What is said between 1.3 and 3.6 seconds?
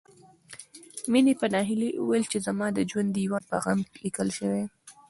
په ناهيلۍ وويل چې زما د ژوند ديوان په